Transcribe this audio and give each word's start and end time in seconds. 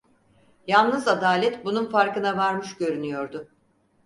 Yalnız 0.67 1.07
Adalet 1.07 1.65
bunun 1.65 1.85
farkına 1.89 2.37
varmış 2.37 2.75
görünüyordu. 2.77 3.47